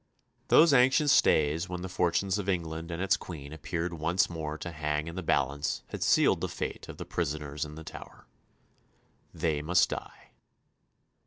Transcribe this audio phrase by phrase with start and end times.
[0.47, 4.71] Those anxious days when the fortunes of England and its Queen appeared once more to
[4.71, 8.25] hang in the balance had sealed the fate of the prisoners in the Tower.
[9.31, 10.31] They must die.